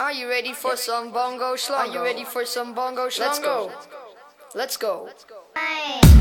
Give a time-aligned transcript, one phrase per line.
[0.00, 1.76] Are you ready for some bongo schlongo?
[1.76, 3.20] Are you ready for some bongo schlongo?
[3.20, 3.70] Let's go.
[4.54, 5.10] Let's go.
[5.54, 6.19] Get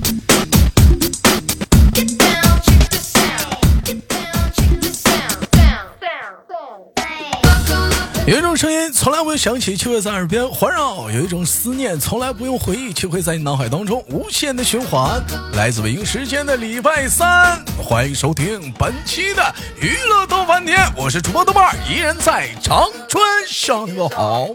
[8.29, 15.19] 有一种声音从来不用响起，却会在耳边环绕；有一种思念从来不用回忆，却会在你脑海当中无限的循环。
[15.53, 24.45] 来自北京时间的礼拜三，欢迎收听本期的娱乐逗翻天，我是主播豆瓣，依然在长春向你们好。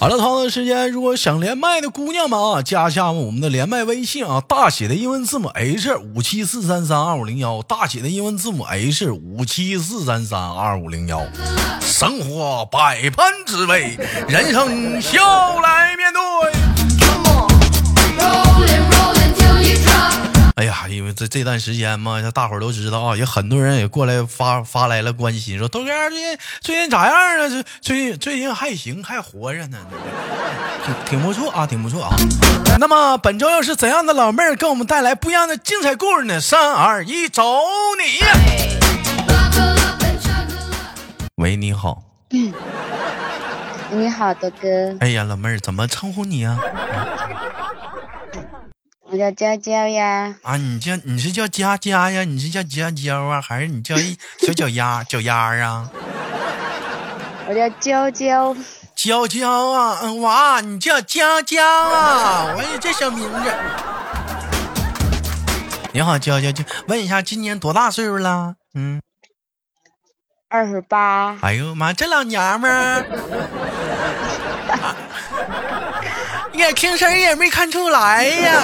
[0.00, 11.26] 好了，同样的时间，如果想连麦的姑娘们啊，加一下我们的连麦微信啊，大写的英文字母 H 五七四三三二五零幺，大写的英文字母 H 五七四三三二五零幺。
[11.80, 13.98] 生活百般滋味，
[14.28, 16.22] 人生笑来面对。
[20.58, 27.48] 哎呀，因为这这段时间嘛，这大伙儿都知道啊，也很多人也过来发发来了关心，说豆哥最近最近咋样啊？
[27.48, 29.78] 这最近最近还行，还活着呢，
[30.84, 32.16] 挺挺不错啊，挺不错啊。
[32.80, 36.40] 那么本周又是怎样的老妹儿给我们带来不一样的精彩故事呢？
[36.40, 37.44] 三二一，走
[37.96, 38.18] 你.
[41.36, 42.02] 喂，你好。
[43.90, 44.66] 你好，豆哥，
[44.98, 46.58] 哎呀，老妹儿怎么称呼你啊？
[49.10, 50.34] 我叫娇娇呀。
[50.42, 52.24] 啊，你叫你是叫佳佳呀？
[52.24, 53.40] 你是叫娇娇啊？
[53.40, 55.90] 还是你叫一小脚丫脚丫儿啊？
[57.48, 58.54] 我叫娇娇，
[58.94, 62.54] 娇娇啊，嗯哇，你叫娇娇啊？
[62.54, 63.54] 我也这小名字。
[65.92, 68.56] 你好，娇娇，就问一下，今年多大岁数了？
[68.74, 69.00] 嗯，
[70.50, 71.38] 二十八。
[71.40, 73.06] 哎呦妈，这老娘们儿，
[76.58, 78.62] 也听声儿也没看出来呀。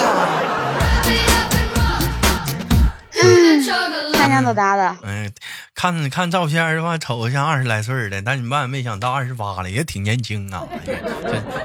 [5.01, 5.31] 嗯，
[5.73, 10.63] 看看照片的话，瞅着像二十来岁的，但你万万没想到二十八了，也挺年轻啊。
[10.85, 10.99] 哎呀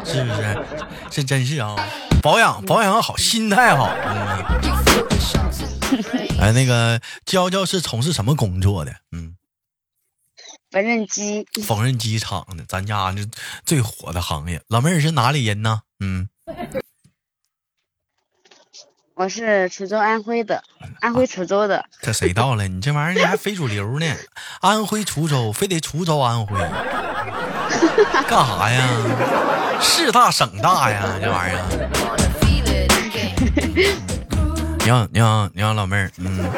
[0.04, 0.56] 这是不是？
[1.10, 1.74] 这真是啊，
[2.22, 3.90] 保养保养好，心态好。
[6.40, 8.92] 哎，那个娇娇是从事什么工作的？
[9.10, 9.34] 嗯，
[10.70, 13.26] 缝纫机，缝纫机厂的，咱家这
[13.64, 14.62] 最火的行业。
[14.69, 15.81] 老妹儿是哪里人呢？
[15.98, 16.28] 嗯，
[19.14, 20.62] 我是滁州安徽的，
[21.00, 21.84] 安徽滁州的。
[22.00, 22.69] 这谁到了？
[22.69, 24.06] 你这玩意儿你还非主流呢？
[24.60, 26.56] 安徽滁州，非得滁州安徽，
[28.28, 28.88] 干啥呀？
[29.81, 31.62] 市大省大呀，这玩意儿。
[34.84, 36.48] 你好，你好，你好，老妹儿，嗯。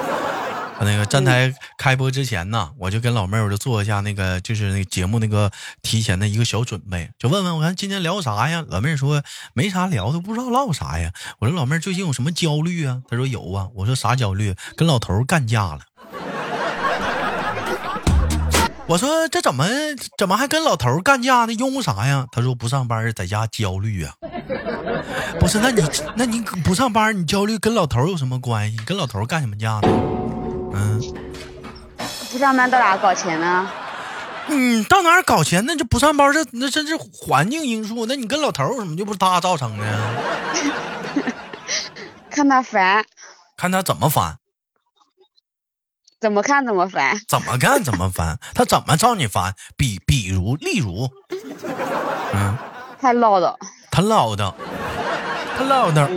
[0.84, 5.50] 那个站台开播之前呢，我就跟老妹儿我就做一下那个就是那个节目那个
[5.82, 8.64] 提前的一个小准备，就问问我看今天聊啥呀？
[8.68, 9.22] 老妹儿说
[9.54, 11.12] 没啥聊的，不知道唠啥呀。
[11.38, 13.02] 我说老妹儿最近有什么焦虑啊？
[13.08, 13.68] 她说有啊。
[13.74, 14.54] 我说啥焦虑？
[14.76, 15.80] 跟老头干架了。
[18.88, 19.64] 我说这怎么
[20.18, 21.52] 怎么还跟老头干架呢？
[21.52, 22.26] 因为啥呀？
[22.32, 24.14] 她说不上班在家焦虑啊。
[25.38, 25.82] 不是，那你
[26.16, 28.76] 那你不上班你焦虑跟老头有什么关系？
[28.84, 29.88] 跟老头干什么架呢？
[30.74, 31.00] 嗯。
[32.30, 33.70] 不上班到哪搞钱呢？
[34.48, 35.64] 嗯，到哪儿搞钱？
[35.66, 38.06] 那就不上班，这那这是环境因素。
[38.06, 39.84] 那你跟老头儿有什么就不是他造成的？
[42.28, 43.04] 看他烦，
[43.56, 44.38] 看他怎么烦，
[46.20, 47.20] 怎么看怎么烦。
[47.28, 49.54] 怎么干怎么烦， 他怎么招你烦？
[49.76, 51.08] 比比如，例如，
[52.34, 52.56] 嗯，
[53.00, 53.54] 太唠叨。
[53.90, 54.52] 他唠叨，
[55.56, 56.08] 他唠叨。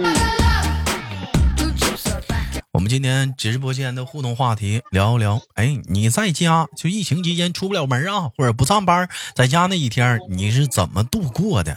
[2.86, 11.76] 们今天直播间的互动话题聊一聊，哎，你在家就疫情期间出不了门啊，或者不上班，在家那一天你是怎么度过的.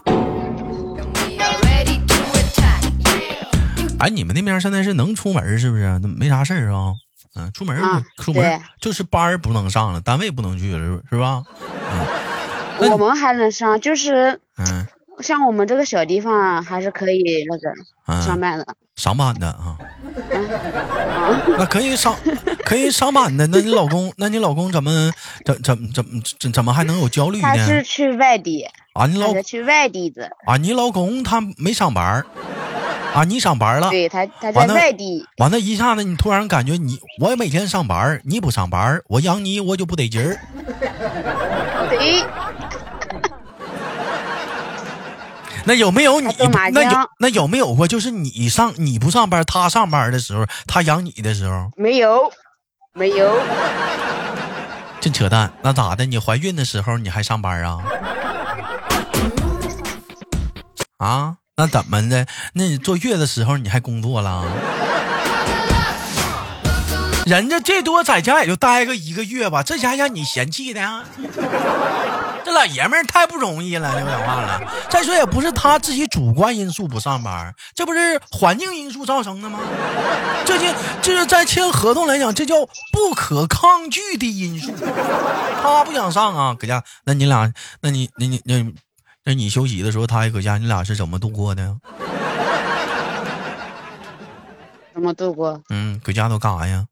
[3.99, 5.99] 哎，你们那边现在是能出门是不是？
[6.01, 6.93] 那没啥事儿啊。
[7.35, 11.43] 嗯，出门出门儿就是班儿不能上了，单位不能去了，是是吧？
[12.81, 14.87] 那我们还能上，就是嗯
[15.21, 17.71] 像我们这个小地方啊还是可以那个
[18.07, 18.67] 嗯，上班的。
[18.97, 19.79] 上班的啊，
[20.33, 22.17] 啊，那可以上
[22.65, 23.47] 可以上班的。
[23.47, 25.13] 那你老公，那你老公怎么
[25.45, 26.05] 怎怎怎
[26.41, 27.83] 怎怎么还能有焦虑呢他是？
[27.85, 30.29] 去外地，啊，你老去外地的。
[30.47, 32.27] 啊，你老公他没上班儿
[33.15, 33.89] 啊，你上班了。
[33.91, 35.25] 对他，他在外地。
[35.37, 40.41] 完了，一下子你突然感觉你我每天上班，你不上班，我养你我就不得劲儿。
[41.89, 42.25] 对，
[45.69, 46.35] 那有没有你
[46.73, 52.33] 那有那有没有过就是你上你不上班，他上班的时候，他养你的时候，没有，
[52.95, 53.39] 没有，
[54.99, 55.53] 真扯淡。
[55.61, 56.07] 那咋的？
[56.07, 57.81] 你怀孕的时候你还上班啊？
[60.97, 61.35] 啊？
[61.59, 62.27] 那怎么的？
[62.55, 64.47] 那你坐月的时候你还工作了？
[67.27, 71.05] 人家最多在家也就待个一个月吧，这家让你嫌弃的啊，
[72.49, 74.73] 这老爷们儿太不容易了，说讲话了。
[74.89, 79.61] 再说也不是他自己主观因素不上班，这不是环境因素造成的吗？
[80.47, 80.65] 这就
[81.03, 82.55] 就是在签合同来讲，这叫
[82.91, 84.73] 不可抗拒的因素。
[85.61, 87.53] 他不想上啊，搁家，那你俩，
[87.83, 88.65] 那你，那你，那
[89.25, 91.77] 那你休息的时候，他也搁家，你俩是怎么度过的？
[94.95, 95.63] 怎么度过？
[95.69, 96.87] 嗯，搁家都干啥呀？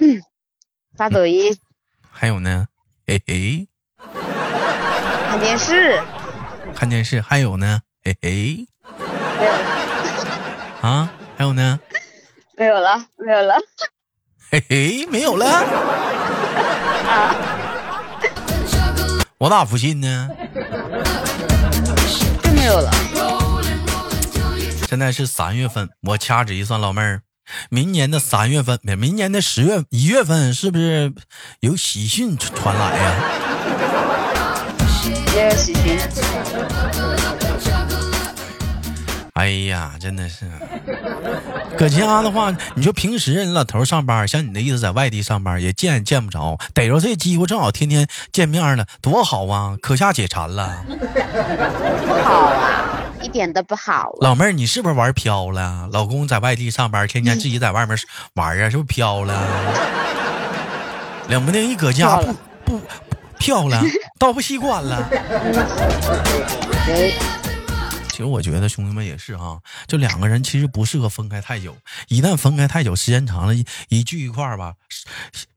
[0.00, 0.20] 嗯，
[0.94, 1.56] 发抖音、
[2.10, 2.66] 还有呢？
[3.06, 3.66] 嘿嘿，
[5.28, 6.00] 看电视，
[6.74, 7.80] 看电视，还有呢？
[8.02, 8.66] 嘿嘿，
[9.38, 9.52] 没有
[10.80, 11.78] 啊，还有呢？
[12.56, 13.54] 没有了，没有了。
[14.50, 15.46] 嘿嘿，没有了。
[19.38, 20.30] 我咋不信呢？
[22.42, 22.90] 真没有了。
[24.88, 27.22] 现在是三月份，我掐指一算，老妹儿，
[27.68, 31.12] 明年的三月份，明年的十月一月份，是不是
[31.60, 33.14] 有喜讯传来呀？
[35.34, 35.98] 也有喜讯，
[39.34, 40.46] 哎呀，真的是，
[41.76, 50.82] 搁家的话，你说平时人老头上班，像你的意思，在外地上班也见也见不着，逮着这机会正好天天见面了，多好啊，可下解馋了。
[52.06, 54.16] 不好啊，一点都不好啊。
[54.22, 55.86] 老妹儿，你是不是玩飘了？
[55.92, 57.94] 老公在外地上班，天天自己在外面
[58.34, 59.46] 玩啊，是不是飘了？
[61.28, 62.16] 冷不丁一搁家
[62.64, 62.80] 不不
[63.36, 63.82] 不飘了，
[64.18, 65.08] 倒不习惯了。
[68.08, 71.76] 其实我觉得兄弟们也是哈，就两个人其实不适合分开太久，
[72.08, 74.72] 一旦分开太久，时间长了，一一聚一块儿吧，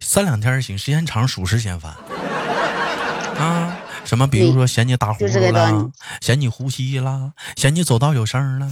[0.02, 1.94] 三两天行，时间长属实嫌烦。
[3.40, 8.68] 啊，什么比如说嫌你打呼噜啦个道理，嫌你呼吸啦，嫌你走道有声儿啦，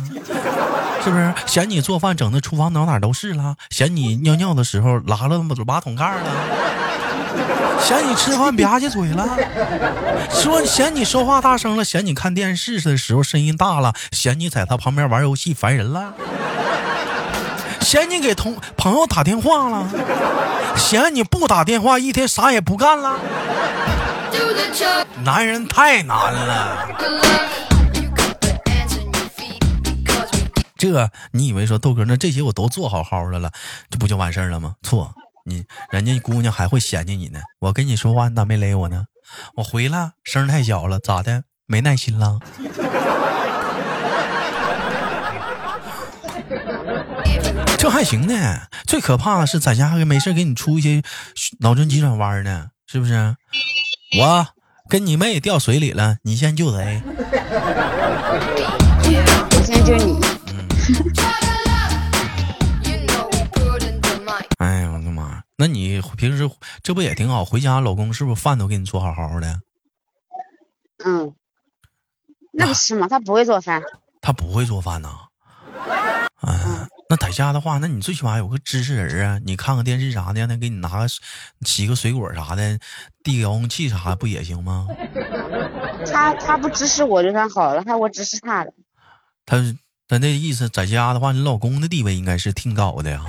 [1.02, 1.34] 是不是？
[1.46, 6.30] 嫌你做饭整的厨房哪哪都是啦，嫌你尿尿的时候拉了马桶盖儿了，
[7.80, 9.28] 嫌你吃饭吧唧嘴了，
[10.30, 16.14] 说嫌你说话大声了，嫌你看电视的时候声音大了，嫌你在他旁边玩游戏烦人了，
[17.82, 19.88] 嫌你给同朋友打电话了，
[20.76, 23.18] 嫌你不打电话一天啥也不干了。
[25.24, 26.88] 男人太难了，
[30.78, 33.52] 这你以为说豆哥那这些我都做好好的了，
[33.90, 34.76] 这不就完事儿了吗？
[34.84, 35.14] 错，
[35.48, 37.40] 你人家姑娘还会嫌弃你呢。
[37.60, 39.06] 我跟你说话，你咋没勒我呢？
[39.56, 41.44] 我回了，声太小了，咋的？
[41.66, 42.40] 没耐心了？
[47.78, 51.02] 这还行呢，最可怕的是在家还没事给你出一些
[51.62, 53.38] 脑筋急转弯呢，是不是？
[54.20, 54.48] 我
[54.90, 57.02] 跟你妹掉水里了，你先救谁？
[59.50, 60.27] 我先救你。
[65.58, 66.50] 那你平时
[66.84, 67.44] 这不也挺好？
[67.44, 69.60] 回家老公是不是饭都给你做好好的？
[71.04, 71.34] 嗯，
[72.54, 73.08] 那不是吗？
[73.08, 73.82] 他不会做饭。
[74.22, 75.10] 他不会做饭呐。
[76.42, 81.08] 啊，那在家的话，那你最起码有个支持人啊，你看看电视啥的，让他给你拿个
[81.62, 82.80] 洗个水果啥的，
[83.24, 84.86] 递个遥控器啥不也行吗？
[86.12, 88.72] 他他不支持我就算好了，他我支持他了。
[89.46, 89.58] 他
[90.08, 93.26] 他那意思，在家的话，你老公的地位应该是挺高的呀。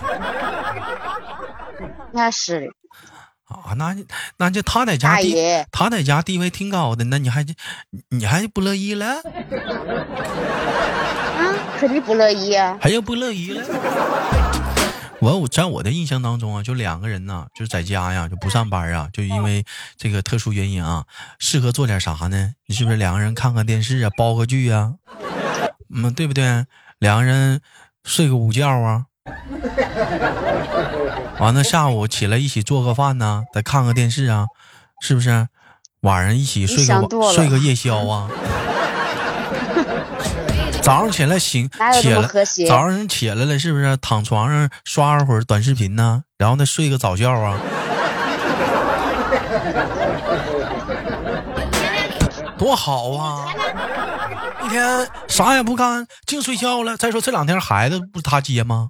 [2.19, 2.67] 那是的
[3.47, 3.97] 啊，那
[4.39, 5.35] 那就他在家地
[5.71, 7.47] 他在家地位挺高的，那你还
[8.11, 9.23] 你还不乐意了？
[11.39, 12.77] 啊，肯定不乐意啊。
[12.81, 13.65] 还要不乐意了？
[15.21, 19.65] 我我在我的印象当中啊，就两个人呢，就在家呀，就不上班啊，就因为
[19.97, 21.05] 这个特殊原因啊，
[21.39, 22.53] 适合做点啥呢？
[22.67, 24.95] 你是不是两个人看看电视啊，煲个剧啊，
[25.95, 26.67] 嗯，对不对？
[26.99, 27.61] 两个人
[28.05, 29.07] 睡个午觉啊，
[31.39, 34.47] 完了下午起来一起做个饭呐，再看个电视啊，
[35.01, 35.49] 是不是？
[36.03, 38.29] 晚上一起睡个睡个夜宵啊。
[40.81, 41.69] 早上起来醒
[42.01, 42.23] 起来
[42.67, 46.23] 早上起来了，是不是躺床上刷会儿短视频呢？
[46.39, 47.59] 然后再睡个早觉啊？
[52.57, 53.45] 多好啊！
[54.65, 56.97] 一天啥也不干，净睡觉了。
[56.97, 58.89] 再说这两天孩子不是他接吗？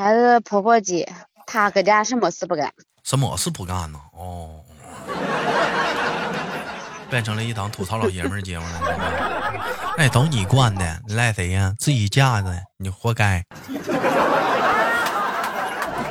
[0.00, 1.12] 孩子婆婆接，
[1.44, 2.72] 她搁家什么事不干。
[3.02, 3.98] 什么事不干呢？
[4.16, 4.60] 哦，
[7.10, 8.80] 变成了一档吐槽老爷们儿节目了。
[9.96, 11.74] 哎，都你惯的，你赖谁呀？
[11.80, 13.44] 自己架的，你活该。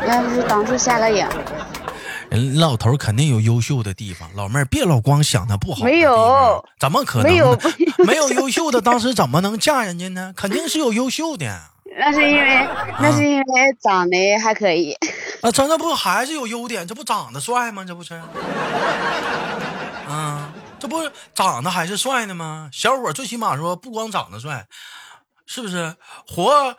[0.05, 1.25] 要不是当初瞎了眼，
[2.29, 7.31] 人老头肯定有优秀的地方，老妹儿别老光想他不好没有，怎么可能？
[7.31, 7.57] 没有
[8.05, 10.33] 没有优秀的，当时怎么能嫁人家呢？
[10.35, 11.57] 肯定是有优秀的。
[11.99, 14.93] 那是因为那是因为长得还可以。
[15.41, 16.87] 啊，咱这不还是有优点？
[16.87, 17.83] 这不长得帅吗？
[17.83, 18.13] 这不是？
[20.07, 20.97] 啊，这不
[21.33, 22.69] 长得还是帅呢吗？
[22.71, 24.67] 小伙最起码说不光长得帅，
[25.47, 25.95] 是不是？
[26.27, 26.75] 活，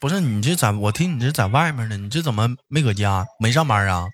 [0.00, 3.26] 不是你这在我听你这在外面呢，你这怎么没搁家？
[3.38, 4.06] 没上班啊？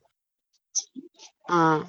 [1.48, 1.80] 啊，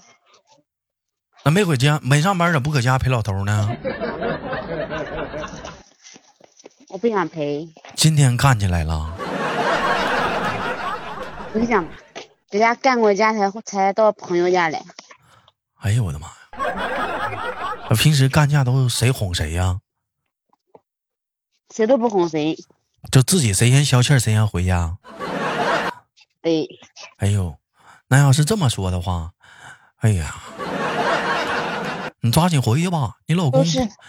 [1.43, 3.69] 那没回家没上班，咋不搁家陪老头呢？
[6.89, 9.13] 我不想陪，今天干起来了。
[11.47, 11.85] 我跟你讲，
[12.49, 14.83] 人家干过家才才到朋友家来。
[15.79, 16.33] 哎呦我的妈呀！
[17.89, 19.79] 那平时干架都是谁哄谁呀？
[21.73, 22.57] 谁都不哄谁。
[23.11, 24.97] 就自己谁先消气儿谁先回家。
[26.41, 26.67] 对，
[27.17, 27.57] 哎呦，
[28.07, 29.31] 那要是这么说的话，
[29.97, 30.35] 哎呀，
[32.27, 33.13] 你抓紧回去吧。
[33.25, 33.63] 你老公，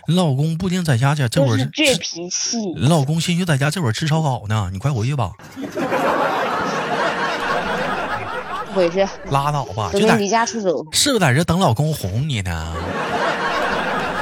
[0.08, 2.58] 你老公不定在家去这会儿倔脾气。
[2.76, 5.30] 你老公兴许在家这会儿吃烧烤呢，你快回去吧，
[8.74, 10.84] 不回去，拉倒吧，就在离家出走。
[10.90, 12.72] 是不是在这等老公哄你呢？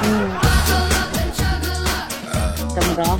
[0.03, 0.29] 嗯，
[2.75, 3.19] 怎么着？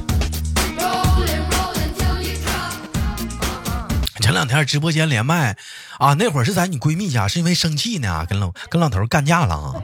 [4.22, 5.56] 前两天直播间连麦
[6.00, 9.77] 啊，那会儿是在你闺蜜家，是因为生气呢，跟老跟老头干架了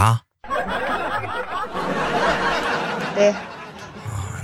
[0.00, 0.02] 啊。
[0.06, 0.22] 啊，
[3.14, 3.34] 对，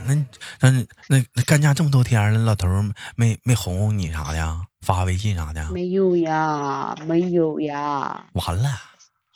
[0.07, 0.15] 那
[0.61, 0.71] 那
[1.09, 2.85] 那那干架这么多天了，老头儿
[3.17, 4.61] 没没哄哄你啥的呀？
[4.83, 5.71] 发微信啥的？
[5.71, 8.25] 没有呀，没有呀。
[8.35, 8.69] 完了，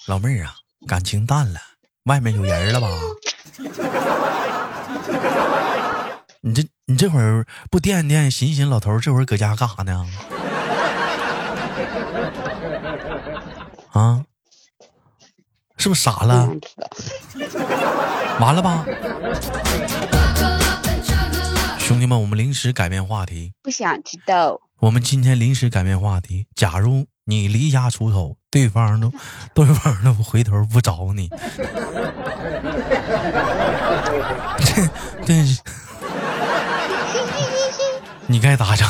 [0.07, 0.55] 老妹儿啊，
[0.87, 1.59] 感情淡了，
[2.05, 2.89] 外面有人了吧？
[6.43, 10.07] 你这你这会儿不惦惦寻寻老头儿这会儿搁家干啥呢？
[13.93, 14.25] 啊？
[15.81, 16.47] 是不是傻了？
[18.39, 18.85] 完了吧？
[21.79, 23.55] 兄弟们，我们临时改变话题。
[23.63, 24.61] 不想知道。
[24.81, 26.47] 我们今天临时改变话题。
[26.55, 29.11] 假如你离家出走，对方都
[29.55, 31.31] 对方都回头不找你，
[34.59, 34.87] 这
[35.25, 35.63] 这是
[38.27, 38.87] 你该咋整？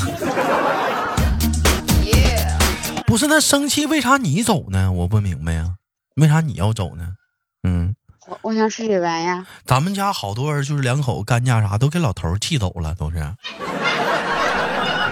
[3.06, 4.90] 不是那生气，为啥你走呢？
[4.90, 5.74] 我不明白呀，
[6.20, 7.14] 为啥你要走呢？
[7.62, 7.96] 嗯，
[8.26, 9.46] 我我想出去玩呀。
[9.64, 13.16] 咱们家好多人就是两口子干架啥，都给老头气走了，都是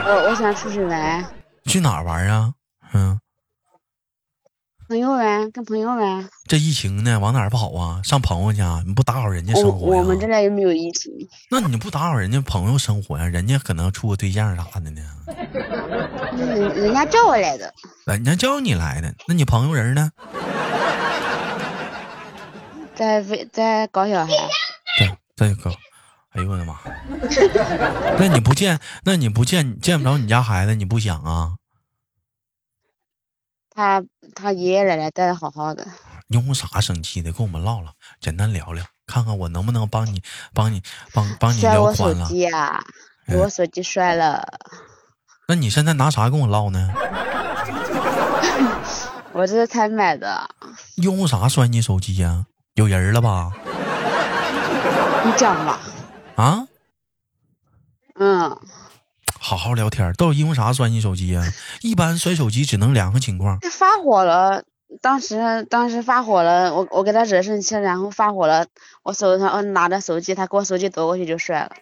[0.04, 1.24] 我我想出去玩，
[1.64, 2.52] 去哪儿玩啊？
[2.92, 3.18] 嗯。
[4.86, 6.26] 朋友玩，跟朋友玩。
[6.46, 8.00] 这疫情呢，往哪儿跑啊？
[8.02, 9.98] 上朋友家，你不打扰人家生活啊？
[9.98, 11.12] 我们这边又没有疫情，
[11.50, 13.26] 那你不打扰人家朋友生活呀？
[13.26, 15.02] 人家可能处个对象啥的呢，
[16.34, 17.70] 人人家叫我来的，
[18.06, 20.10] 人家叫你来的，那你朋友人呢？
[22.98, 24.32] 在为在搞小孩。
[24.98, 25.70] 对，在搞，
[26.30, 26.76] 哎呦我的妈！
[28.18, 31.54] 那你不见，那你不见见不着你家孩子，你不想啊？
[33.70, 34.02] 他
[34.34, 35.86] 他爷爷奶奶带的好好的，
[36.26, 37.30] 因为啥生气的？
[37.30, 40.20] 跟我们唠唠，简单聊聊，看看我能不能帮你，
[40.52, 40.82] 帮你，
[41.14, 42.26] 帮帮你聊宽了。
[42.26, 42.82] 机呀、
[43.28, 44.44] 给嗯我手机摔了，
[45.46, 46.92] 那你现在拿啥跟我唠呢？
[49.32, 50.50] 我这才买的。
[50.96, 52.46] 因为啥摔你手机呀、
[52.86, 53.50] 有人了吧？
[55.24, 55.80] 你讲吧，
[56.36, 56.66] 啊？
[58.20, 58.58] 嗯，
[59.38, 61.42] 好好聊天儿，都是因为啥摔你手机呀、
[61.82, 64.64] 一般摔手机只能两个情况，他发火了。
[65.02, 68.66] 当时当时发火了，我我给他惹生气了，然后发火了，
[69.02, 71.72] 我手上我拿着手机，他给我手机夺过去就摔了。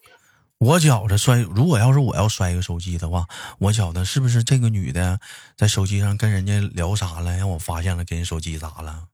[0.58, 3.26] 我觉着摔，如果要是我要摔一个手机的话，
[3.58, 5.20] 我觉得是不是这个女的
[5.56, 9.04] 在手机上跟人家聊啥了，让我发现了，给人手机砸了？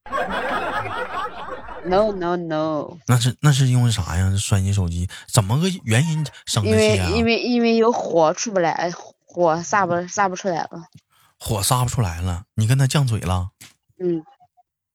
[1.85, 4.37] No no no，那是那是因为啥呀？
[4.37, 7.11] 摔你手机怎么个原因生因为的气啊？
[7.11, 8.93] 因为因为有火出不来，
[9.25, 10.85] 火撒不撒不出来了。
[11.39, 13.51] 火撒不出来了，你跟他犟嘴了，
[13.99, 14.25] 嗯，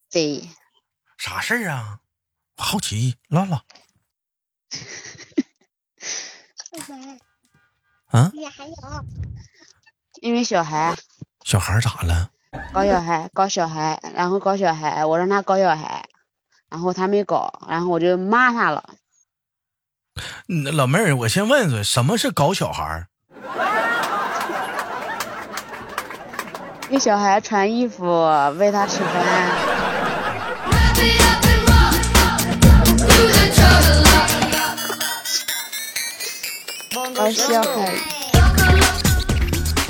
[0.10, 0.50] 对，
[1.18, 2.00] 啥事儿啊？
[2.56, 3.58] 好奇，唠唠
[8.08, 8.74] 啊，也还有，
[10.22, 10.96] 因为小孩
[11.44, 12.32] 小孩咋了？
[12.74, 16.06] 搞小孩搞小孩，然后搞小孩，我让他搞小孩，
[16.70, 18.84] 然后他没搞，然后我就骂他了。
[20.48, 23.08] 嗯老妹儿，我先问问，什么是搞小孩儿？
[26.90, 28.06] 给小孩穿衣服，
[28.58, 29.14] 喂他吃饭.
[37.14, 38.17] 搞小孩。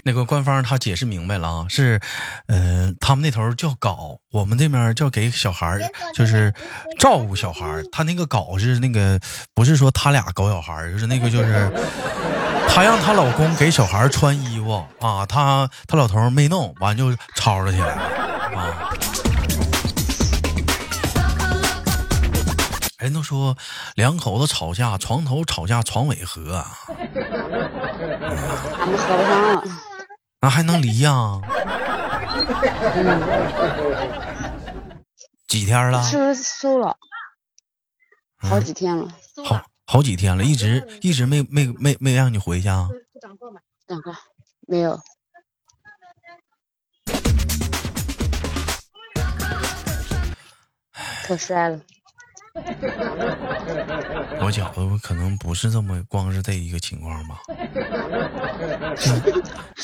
[0.07, 1.99] 那个官方他解释明白了啊，是，
[2.47, 5.77] 呃，他们那头叫搞，我们这边叫给小孩，
[6.15, 6.53] 就是
[6.97, 7.83] 照顾小孩。
[7.91, 9.19] 他那个搞是那个，
[9.53, 11.69] 不是说他俩搞小孩，就是 那个就是，
[12.69, 18.01] 她让她老公给小孩穿衣服啊，她她老头没弄完就吵吵起来了
[18.57, 18.89] 啊。
[22.99, 23.57] 人都说
[23.95, 26.95] 两口子吵架，床头吵架床尾和啊，俺
[28.87, 29.61] 们合不上了。
[30.39, 31.11] 那还能离呀、
[35.47, 36.01] 几天了？
[36.03, 36.95] 是不是瘦了？
[38.37, 39.07] 好几天了，
[39.43, 42.87] 好好几天了，一直一直没没没没让你回去啊？
[43.87, 44.15] 两个
[44.67, 45.01] 没有。
[51.25, 51.81] 可帅了，
[54.41, 57.41] 我觉得可能不是这么光是这一个情况吧，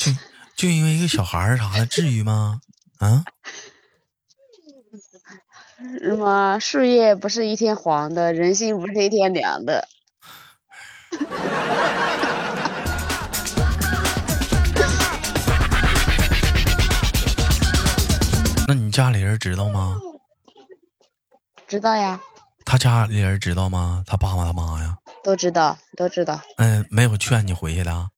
[0.64, 2.62] 就因为一个小孩儿啥的，至于吗？
[2.98, 3.22] 啊？
[6.00, 9.86] 什么树叶不是一天黄的，人心不是一天凉的。
[18.66, 19.98] 那你家里人知道吗？
[21.68, 22.18] 知道呀，
[22.64, 24.02] 他家里人知道吗？
[24.06, 24.96] 他爸爸他妈呀？
[25.22, 28.08] 都知道，都知道，嗯，没有劝你回去的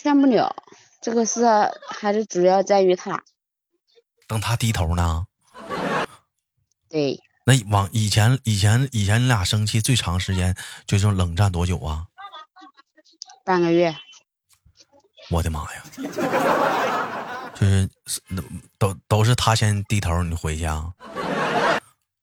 [0.00, 0.02] 啊。
[0.02, 0.56] 劝不了。
[1.02, 1.44] 这个事
[1.88, 3.22] 还是主要在于他。
[4.26, 5.26] 等他低头呢？
[6.88, 12.06] 对，那往以前以前以前你俩生气最长时间就是冷战多久啊？
[13.44, 13.94] 半个月。
[15.30, 15.82] 我的妈呀！
[17.54, 17.88] 就是
[18.28, 18.42] 那
[18.78, 20.92] 都都是他先低头，你回去啊？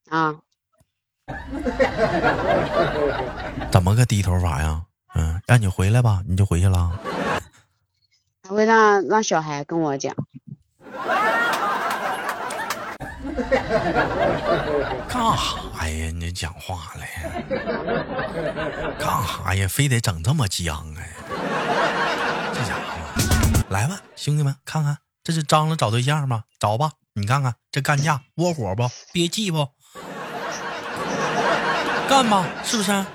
[0.09, 0.35] 啊，
[3.71, 4.83] 怎么个低头法呀？
[5.15, 6.99] 嗯，让你回来吧，你就回去了。
[8.47, 10.15] 会让让小孩跟我讲，
[15.07, 16.11] 干哈呀？
[16.11, 17.11] 你讲话了呀？
[18.99, 19.67] 干哈呀？
[19.67, 21.03] 非得整这么僵啊？
[22.53, 22.81] 这家伙，
[23.69, 26.43] 来吧，兄弟们，看看这是张罗找对象吗？
[26.59, 28.89] 找吧，你看看这干架窝火不？
[29.11, 29.69] 憋气不？
[32.09, 33.05] 干吧，是不是？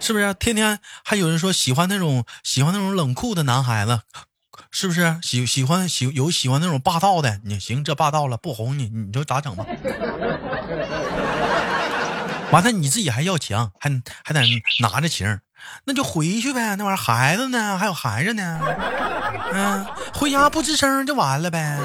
[0.00, 0.32] 是不是？
[0.34, 4.00] 天天还有人说喜欢那种喜欢那种冷酷的男孩子，
[4.70, 5.18] 是不是？
[5.22, 9.64] 喜喜欢喜有喜欢那种霸道的，你行这霸道了不哄你，你就咋整吧？
[12.50, 13.90] 完了你自己还要强，还
[14.24, 14.42] 还得
[14.80, 15.40] 拿着情，
[15.84, 16.76] 那就回去呗。
[16.76, 17.76] 那玩意儿孩子呢？
[17.76, 18.60] 还有孩子呢？
[19.52, 21.78] 嗯，回家不吱声就完了呗。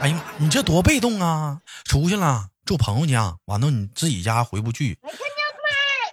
[0.00, 1.58] 哎呀妈，你这多被动啊！
[1.84, 4.98] 出去了住朋友家，完了你自己家回不去，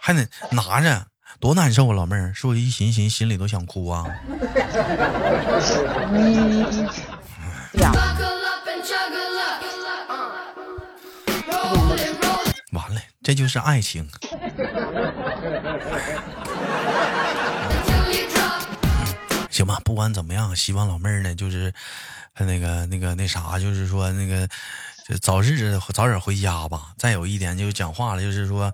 [0.01, 1.07] 还得拿着，
[1.39, 1.95] 多难受啊！
[1.95, 4.05] 老妹儿，是不是一寻寻心里都想哭啊。
[12.71, 14.07] 完了，这就是爱情。
[19.49, 21.73] 行吧，不管怎么样，希望老妹儿呢，就是
[22.35, 24.47] 呃那个那个那啥，就是说那个
[25.09, 26.93] 就早日早点回家吧。
[26.95, 28.71] 再有一点就讲话了，就是说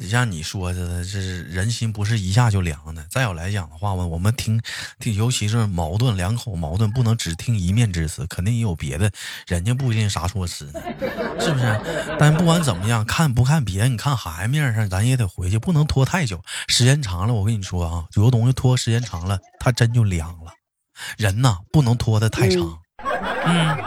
[0.00, 3.06] 像你说的，这是人心不是一下就凉的。
[3.08, 4.60] 再有来讲的话，我我们听
[4.98, 9.08] 听，尤其是矛盾两口矛盾，不能只听一面之词，肯定也有别的，
[9.46, 10.80] 人家不一定啥说辞呢，
[11.38, 11.80] 是不是？
[12.18, 16.42] 但不管怎么样，看不看别人，你看孩子面上，咱也得回去，不能拖太久。
[16.66, 20.52] 时间长了，我跟你说啊，有的东西拖时间长了，它真就凉了。
[21.16, 22.78] 人呐，不能拖得太长。
[23.46, 23.78] 嗯，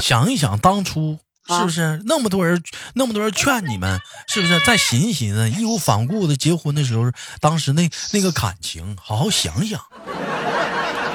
[0.00, 1.18] 想一想当初。
[1.48, 2.62] 是不是那么多人，
[2.94, 7.10] 那么多人劝你们，是不是再寻思寻思，义无反顾的结婚的时候，
[7.40, 9.80] 当时那那个感情，好好想想。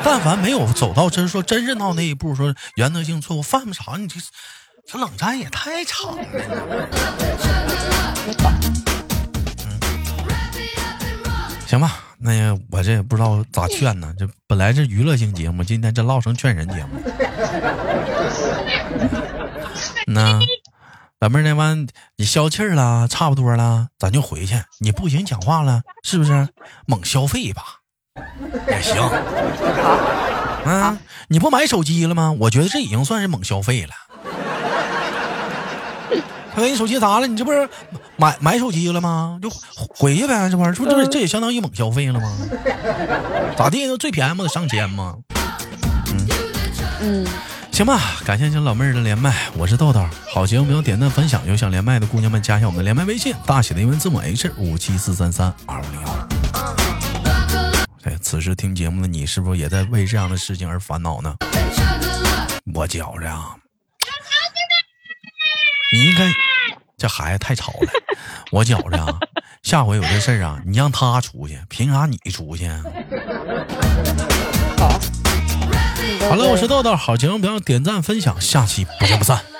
[0.03, 4.19] 但凡没有走到真说真是到那一步，说原则性错误犯不着，你这
[4.85, 6.25] 这冷战也太长了。
[11.65, 14.13] 行吧，那也我这也不知道咋劝呢。
[14.19, 16.99] 这本来是娱乐性节目，今天这唠成劝人节目。
[20.15, 20.39] 那
[21.19, 24.55] 老妹儿，那完你消气儿了，差不多了，咱就回去。
[24.79, 26.47] 你不行讲话了，是不是？
[26.87, 27.63] 猛消费吧，
[28.69, 28.95] 也行。
[30.65, 30.97] 啊，
[31.27, 32.33] 你不买手机了吗？
[32.39, 33.89] 我觉得这已经算是猛消费了。
[36.55, 37.27] 他给你手机砸了？
[37.27, 37.67] 你这不是
[38.15, 39.37] 买买手机了吗？
[39.41, 42.37] 就回去呗，这玩意儿，这不这不这也相当于猛消费了吗？
[43.57, 43.97] 咋地？
[43.97, 45.17] 最便宜不得上千吗？
[46.07, 46.27] 嗯
[47.01, 47.27] 嗯，
[47.75, 50.07] 行吧，感谢您老妹儿的连麦，我是豆豆。
[50.29, 56.27] 好节目没有点赞分享，有想连麦的姑娘们加一下我们的连麦微信，大写的英文字母 H 五七四三三二五零幺。
[58.03, 61.35] 哎，此时听节目的你，是不是也在为这样的事情而烦恼呢？
[62.73, 63.57] 我觉着啊，
[65.91, 66.31] 你应该
[66.97, 67.91] 这孩子太吵了。
[68.53, 69.19] 我觉着啊，
[69.63, 72.71] 下回有这事儿啊，你让他出去，凭啥你出去？
[76.29, 76.35] 好。
[76.35, 79.54] 好了，我是豆豆，好节目不要点赞分享，下期不见不散。